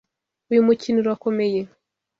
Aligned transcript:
Uyu 0.49 0.61
mukino 0.67 0.97
urakomeye. 0.99 1.61